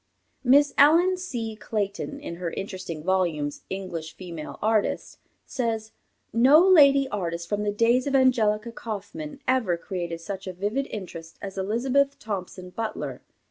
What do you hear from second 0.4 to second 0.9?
Miss